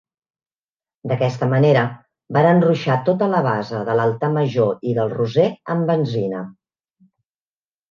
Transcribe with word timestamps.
D'aquesta 1.11 1.49
manera 1.51 1.83
varen 2.37 2.63
ruixar 2.63 2.97
tota 3.11 3.29
la 3.35 3.43
base 3.49 3.83
de 3.91 3.97
l'altar 4.01 4.33
major 4.39 4.91
i 4.95 4.99
del 5.03 5.15
Roser 5.15 5.47
amb 5.77 5.89
benzina. 5.95 6.43